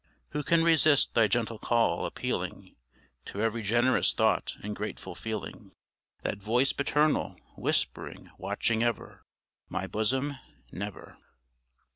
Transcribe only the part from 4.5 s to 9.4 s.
and grateful feeling? That voice paternal whispering, watching ever: